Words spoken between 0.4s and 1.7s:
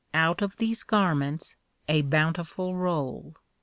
of these garments